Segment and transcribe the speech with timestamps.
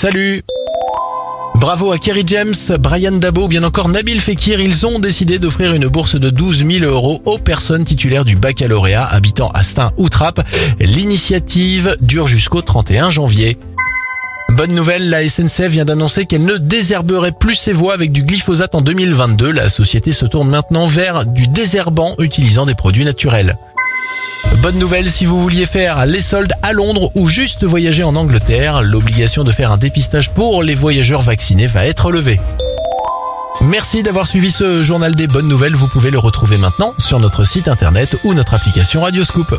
[0.00, 0.44] Salut
[1.56, 4.60] Bravo à Kerry James, Brian Dabo, bien encore Nabil Fekir.
[4.60, 9.04] Ils ont décidé d'offrir une bourse de 12 000 euros aux personnes titulaires du baccalauréat
[9.04, 10.40] habitant Astin ou Trappes.
[10.78, 13.56] L'initiative dure jusqu'au 31 janvier.
[14.50, 18.76] Bonne nouvelle, la SNCF vient d'annoncer qu'elle ne désherberait plus ses voies avec du glyphosate
[18.76, 19.50] en 2022.
[19.50, 23.58] La société se tourne maintenant vers du désherbant utilisant des produits naturels.
[24.68, 28.82] Bonne nouvelle si vous vouliez faire les soldes à Londres ou juste voyager en Angleterre,
[28.82, 32.38] l'obligation de faire un dépistage pour les voyageurs vaccinés va être levée.
[33.62, 35.74] Merci d'avoir suivi ce journal des bonnes nouvelles.
[35.74, 39.58] Vous pouvez le retrouver maintenant sur notre site internet ou notre application Radioscoop.